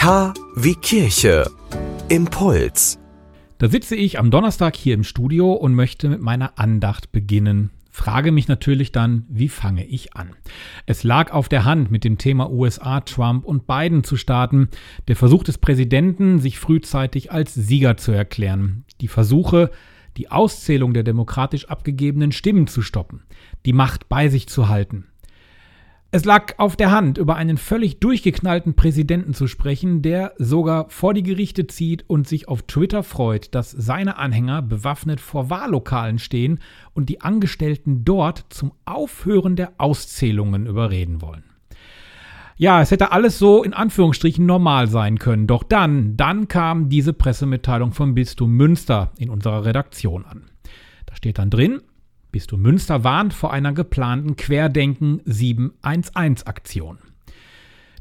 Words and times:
K 0.00 0.32
wie 0.56 0.76
Kirche. 0.76 1.44
Impuls. 2.08 2.98
Da 3.58 3.68
sitze 3.68 3.96
ich 3.96 4.18
am 4.18 4.30
Donnerstag 4.30 4.74
hier 4.74 4.94
im 4.94 5.04
Studio 5.04 5.52
und 5.52 5.74
möchte 5.74 6.08
mit 6.08 6.22
meiner 6.22 6.58
Andacht 6.58 7.12
beginnen. 7.12 7.68
Frage 7.90 8.32
mich 8.32 8.48
natürlich 8.48 8.92
dann, 8.92 9.26
wie 9.28 9.50
fange 9.50 9.84
ich 9.84 10.16
an? 10.16 10.30
Es 10.86 11.04
lag 11.04 11.32
auf 11.32 11.50
der 11.50 11.66
Hand, 11.66 11.90
mit 11.90 12.04
dem 12.04 12.16
Thema 12.16 12.50
USA, 12.50 13.02
Trump 13.02 13.44
und 13.44 13.66
Biden 13.66 14.02
zu 14.02 14.16
starten. 14.16 14.70
Der 15.06 15.16
Versuch 15.16 15.44
des 15.44 15.58
Präsidenten, 15.58 16.38
sich 16.38 16.58
frühzeitig 16.58 17.30
als 17.30 17.52
Sieger 17.52 17.98
zu 17.98 18.10
erklären. 18.10 18.86
Die 19.02 19.08
Versuche, 19.08 19.70
die 20.16 20.30
Auszählung 20.30 20.94
der 20.94 21.02
demokratisch 21.02 21.66
abgegebenen 21.68 22.32
Stimmen 22.32 22.66
zu 22.68 22.80
stoppen. 22.80 23.24
Die 23.66 23.74
Macht 23.74 24.08
bei 24.08 24.30
sich 24.30 24.46
zu 24.48 24.70
halten. 24.70 25.09
Es 26.12 26.24
lag 26.24 26.54
auf 26.58 26.74
der 26.74 26.90
Hand, 26.90 27.18
über 27.18 27.36
einen 27.36 27.56
völlig 27.56 28.00
durchgeknallten 28.00 28.74
Präsidenten 28.74 29.32
zu 29.32 29.46
sprechen, 29.46 30.02
der 30.02 30.32
sogar 30.38 30.88
vor 30.88 31.14
die 31.14 31.22
Gerichte 31.22 31.68
zieht 31.68 32.04
und 32.08 32.26
sich 32.26 32.48
auf 32.48 32.62
Twitter 32.62 33.04
freut, 33.04 33.54
dass 33.54 33.70
seine 33.70 34.18
Anhänger 34.18 34.60
bewaffnet 34.60 35.20
vor 35.20 35.50
Wahllokalen 35.50 36.18
stehen 36.18 36.58
und 36.94 37.10
die 37.10 37.20
Angestellten 37.20 38.04
dort 38.04 38.44
zum 38.48 38.72
Aufhören 38.84 39.54
der 39.54 39.74
Auszählungen 39.78 40.66
überreden 40.66 41.22
wollen. 41.22 41.44
Ja, 42.56 42.82
es 42.82 42.90
hätte 42.90 43.12
alles 43.12 43.38
so 43.38 43.62
in 43.62 43.72
Anführungsstrichen 43.72 44.44
normal 44.44 44.88
sein 44.88 45.16
können, 45.16 45.46
doch 45.46 45.62
dann, 45.62 46.16
dann 46.16 46.48
kam 46.48 46.88
diese 46.88 47.12
Pressemitteilung 47.12 47.92
vom 47.92 48.16
Bistum 48.16 48.50
Münster 48.50 49.12
in 49.16 49.30
unserer 49.30 49.64
Redaktion 49.64 50.26
an. 50.26 50.50
Da 51.06 51.14
steht 51.14 51.38
dann 51.38 51.50
drin, 51.50 51.80
Bistum 52.32 52.62
Münster 52.62 53.02
warnt 53.02 53.34
vor 53.34 53.52
einer 53.52 53.72
geplanten 53.72 54.36
Querdenken 54.36 55.20
711-Aktion. 55.22 56.98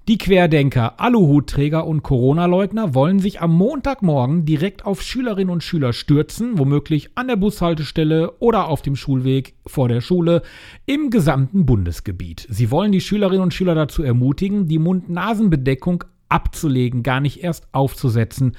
Die 0.07 0.17
Querdenker, 0.17 0.99
Aluhutträger 0.99 1.85
und 1.85 2.01
Corona-Leugner 2.01 2.95
wollen 2.95 3.19
sich 3.19 3.41
am 3.41 3.53
Montagmorgen 3.53 4.45
direkt 4.45 4.85
auf 4.85 5.01
Schülerinnen 5.01 5.51
und 5.51 5.63
Schüler 5.63 5.93
stürzen, 5.93 6.57
womöglich 6.57 7.09
an 7.15 7.27
der 7.27 7.35
Bushaltestelle 7.35 8.33
oder 8.39 8.67
auf 8.67 8.81
dem 8.81 8.95
Schulweg 8.95 9.53
vor 9.67 9.87
der 9.87 10.01
Schule 10.01 10.41
im 10.87 11.09
gesamten 11.11 11.65
Bundesgebiet. 11.65 12.47
Sie 12.49 12.71
wollen 12.71 12.91
die 12.91 13.01
Schülerinnen 13.01 13.43
und 13.43 13.53
Schüler 13.53 13.75
dazu 13.75 14.01
ermutigen, 14.01 14.67
die 14.67 14.79
Mund-Nasen-Bedeckung 14.79 16.03
abzulegen, 16.27 17.03
gar 17.03 17.19
nicht 17.19 17.43
erst 17.43 17.67
aufzusetzen. 17.71 18.55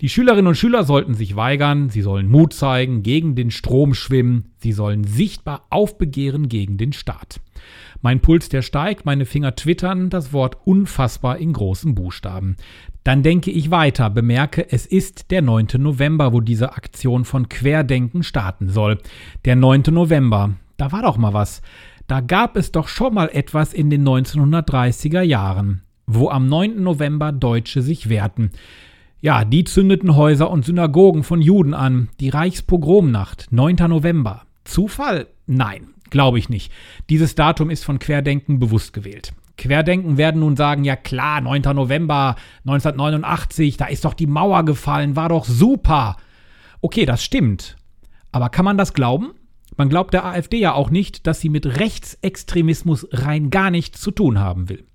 Die 0.00 0.08
Schülerinnen 0.08 0.46
und 0.46 0.54
Schüler 0.56 0.84
sollten 0.84 1.12
sich 1.12 1.36
weigern, 1.36 1.90
sie 1.90 2.00
sollen 2.00 2.26
Mut 2.26 2.54
zeigen, 2.54 3.02
gegen 3.02 3.34
den 3.34 3.50
Strom 3.50 3.92
schwimmen, 3.92 4.52
sie 4.56 4.72
sollen 4.72 5.04
sichtbar 5.04 5.66
aufbegehren 5.68 6.48
gegen 6.48 6.78
den 6.78 6.94
Staat. 6.94 7.40
Mein 8.00 8.20
Puls, 8.20 8.48
der 8.48 8.62
steigt, 8.62 9.04
meine 9.04 9.26
Finger 9.26 9.54
twittern 9.54 10.08
das 10.08 10.32
Wort 10.32 10.56
unfassbar 10.64 11.36
in 11.36 11.52
großen 11.52 11.94
Buchstaben. 11.94 12.56
Dann 13.04 13.22
denke 13.22 13.50
ich 13.50 13.70
weiter, 13.70 14.08
bemerke, 14.08 14.66
es 14.72 14.86
ist 14.86 15.30
der 15.30 15.42
9. 15.42 15.66
November, 15.76 16.32
wo 16.32 16.40
diese 16.40 16.72
Aktion 16.72 17.26
von 17.26 17.50
Querdenken 17.50 18.22
starten 18.22 18.70
soll. 18.70 18.98
Der 19.44 19.54
9. 19.54 19.82
November, 19.90 20.54
da 20.78 20.92
war 20.92 21.02
doch 21.02 21.18
mal 21.18 21.34
was. 21.34 21.60
Da 22.06 22.20
gab 22.20 22.56
es 22.56 22.72
doch 22.72 22.88
schon 22.88 23.12
mal 23.12 23.28
etwas 23.34 23.74
in 23.74 23.90
den 23.90 24.08
1930er 24.08 25.20
Jahren, 25.20 25.82
wo 26.06 26.30
am 26.30 26.46
9. 26.46 26.82
November 26.82 27.32
Deutsche 27.32 27.82
sich 27.82 28.08
wehrten. 28.08 28.50
Ja, 29.22 29.44
die 29.44 29.64
zündeten 29.64 30.16
Häuser 30.16 30.50
und 30.50 30.64
Synagogen 30.64 31.24
von 31.24 31.42
Juden 31.42 31.74
an. 31.74 32.08
Die 32.20 32.30
Reichspogromnacht, 32.30 33.48
9. 33.50 33.76
November. 33.88 34.44
Zufall? 34.64 35.26
Nein, 35.46 35.88
glaube 36.08 36.38
ich 36.38 36.48
nicht. 36.48 36.72
Dieses 37.10 37.34
Datum 37.34 37.68
ist 37.68 37.84
von 37.84 37.98
Querdenken 37.98 38.58
bewusst 38.58 38.94
gewählt. 38.94 39.34
Querdenken 39.58 40.16
werden 40.16 40.40
nun 40.40 40.56
sagen, 40.56 40.84
ja 40.84 40.96
klar, 40.96 41.42
9. 41.42 41.60
November 41.74 42.36
1989, 42.64 43.76
da 43.76 43.86
ist 43.88 44.06
doch 44.06 44.14
die 44.14 44.26
Mauer 44.26 44.64
gefallen, 44.64 45.16
war 45.16 45.28
doch 45.28 45.44
super. 45.44 46.16
Okay, 46.80 47.04
das 47.04 47.22
stimmt. 47.22 47.76
Aber 48.32 48.48
kann 48.48 48.64
man 48.64 48.78
das 48.78 48.94
glauben? 48.94 49.32
Man 49.76 49.90
glaubt 49.90 50.14
der 50.14 50.24
AfD 50.24 50.58
ja 50.60 50.72
auch 50.72 50.88
nicht, 50.88 51.26
dass 51.26 51.40
sie 51.40 51.50
mit 51.50 51.78
Rechtsextremismus 51.78 53.06
rein 53.12 53.50
gar 53.50 53.70
nichts 53.70 54.00
zu 54.00 54.12
tun 54.12 54.38
haben 54.38 54.70
will. 54.70 54.86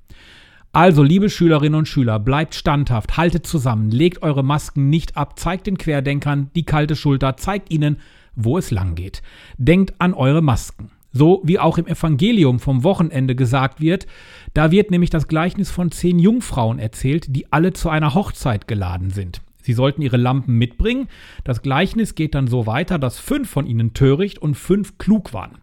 Also, 0.75 1.03
liebe 1.03 1.29
Schülerinnen 1.29 1.79
und 1.79 1.87
Schüler, 1.87 2.19
bleibt 2.19 2.53
standhaft, 2.53 3.15
haltet 3.15 3.47
zusammen, 3.47 3.91
legt 3.91 4.23
eure 4.23 4.43
Masken 4.43 4.89
nicht 4.89 5.15
ab, 5.15 5.39
zeigt 5.39 5.67
den 5.67 5.77
Querdenkern 5.77 6.49
die 6.53 6.65
kalte 6.65 6.97
Schulter, 6.97 7.37
zeigt 7.37 7.71
ihnen, 7.71 7.95
wo 8.35 8.57
es 8.57 8.71
lang 8.71 8.93
geht. 8.93 9.21
Denkt 9.57 9.93
an 9.99 10.13
eure 10.13 10.41
Masken. 10.41 10.91
So 11.13 11.41
wie 11.45 11.59
auch 11.59 11.77
im 11.77 11.87
Evangelium 11.87 12.59
vom 12.59 12.83
Wochenende 12.83 13.35
gesagt 13.35 13.79
wird, 13.79 14.05
da 14.53 14.69
wird 14.69 14.91
nämlich 14.91 15.09
das 15.09 15.29
Gleichnis 15.29 15.71
von 15.71 15.91
zehn 15.91 16.19
Jungfrauen 16.19 16.77
erzählt, 16.77 17.27
die 17.29 17.53
alle 17.53 17.71
zu 17.71 17.87
einer 17.87 18.13
Hochzeit 18.13 18.67
geladen 18.67 19.11
sind. 19.11 19.39
Sie 19.61 19.71
sollten 19.71 20.01
ihre 20.01 20.17
Lampen 20.17 20.57
mitbringen. 20.57 21.07
Das 21.45 21.61
Gleichnis 21.61 22.15
geht 22.15 22.35
dann 22.35 22.47
so 22.47 22.67
weiter, 22.67 22.99
dass 22.99 23.17
fünf 23.17 23.49
von 23.49 23.65
ihnen 23.65 23.93
töricht 23.93 24.39
und 24.39 24.55
fünf 24.55 24.97
klug 24.97 25.31
waren. 25.31 25.57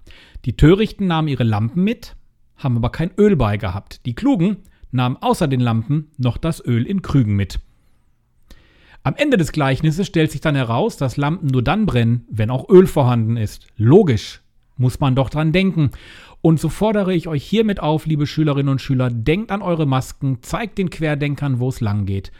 Die 0.47 0.57
Törichten 0.57 1.07
nahmen 1.07 1.29
ihre 1.29 1.45
Lampen 1.45 1.85
mit, 1.85 2.17
haben 2.57 2.79
aber 2.79 2.89
kein 2.89 3.11
Öl 3.19 3.37
bei 3.37 3.59
gehabt. 3.59 4.07
Die 4.07 4.15
Klugen 4.15 4.57
nahm 4.93 5.17
außer 5.17 5.49
den 5.49 5.61
Lampen 5.61 6.11
noch 6.19 6.37
das 6.37 6.65
Öl 6.65 6.87
in 6.87 7.03
Krügen 7.03 7.35
mit. 7.35 7.59
Am 9.03 9.17
Ende 9.17 9.37
des 9.37 9.51
Gleichnisses 9.51 10.07
stellt 10.07 10.31
sich 10.31 10.41
dann 10.41 10.55
heraus, 10.55 10.97
dass 10.97 11.17
Lampen 11.17 11.49
nur 11.49 11.63
dann 11.63 11.87
brennen, 11.87 12.25
wenn 12.31 12.51
auch 12.51 12.69
Öl 12.69 12.87
vorhanden 12.87 13.37
ist. 13.37 13.67
Logisch, 13.77 14.43
muss 14.77 15.01
man 15.01 15.17
doch 15.17 15.29
dran 15.29 15.51
denken. 15.51 15.91
Und 16.41 16.61
so 16.61 16.69
fordere 16.69 17.13
ich 17.15 17.27
euch 17.27 17.45
hiermit 17.45 17.81
auf, 17.81 18.07
liebe 18.07 18.27
Schülerinnen 18.27 18.69
und 18.69 18.81
Schüler, 18.81 19.11
denkt 19.11 19.51
an 19.51 19.63
eure 19.63 19.87
Masken, 19.87 20.39
zeigt 20.43 20.79
den 20.79 20.91
Querdenkern, 20.91 21.59
wo 21.59 21.69
es 21.69 21.81
lang 21.81 22.07
geht. 22.07 22.31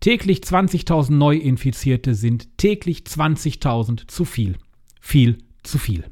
Täglich 0.00 0.38
20.000 0.40 1.12
Neuinfizierte 1.12 2.14
sind 2.14 2.56
täglich 2.56 3.00
20.000 3.00 4.06
zu 4.06 4.24
viel. 4.24 4.56
Viel 5.00 5.38
zu 5.62 5.78
viel. 5.78 6.04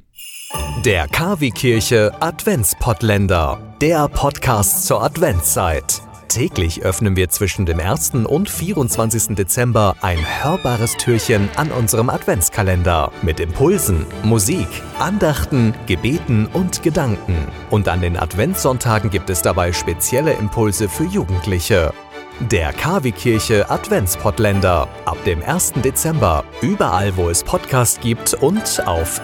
Der 0.84 1.08
Kavi-Kirche 1.08 2.12
Adventspottländer, 2.20 3.58
der 3.80 4.06
Podcast 4.06 4.86
zur 4.86 5.02
Adventszeit. 5.02 6.02
Täglich 6.28 6.82
öffnen 6.82 7.16
wir 7.16 7.28
zwischen 7.30 7.66
dem 7.66 7.80
1. 7.80 8.12
und 8.26 8.48
24. 8.48 9.34
Dezember 9.34 9.96
ein 10.02 10.18
hörbares 10.44 10.96
Türchen 10.96 11.48
an 11.56 11.72
unserem 11.72 12.10
Adventskalender 12.10 13.10
mit 13.22 13.40
Impulsen, 13.40 14.06
Musik, 14.22 14.68
Andachten, 15.00 15.74
Gebeten 15.86 16.46
und 16.46 16.82
Gedanken. 16.84 17.48
Und 17.70 17.88
an 17.88 18.00
den 18.00 18.16
Adventssonntagen 18.16 19.10
gibt 19.10 19.30
es 19.30 19.42
dabei 19.42 19.72
spezielle 19.72 20.34
Impulse 20.34 20.88
für 20.88 21.04
Jugendliche. 21.04 21.92
Der 22.38 22.72
KW-Kirche 22.72 23.68
Adventspottländer. 23.70 24.88
Ab 25.06 25.16
dem 25.24 25.42
1. 25.42 25.72
Dezember. 25.82 26.44
Überall, 26.60 27.16
wo 27.16 27.30
es 27.30 27.42
Podcasts 27.42 27.98
gibt 27.98 28.34
und 28.34 28.86
auf 28.86 29.22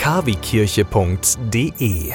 www.kwkirche.de. 0.00 2.12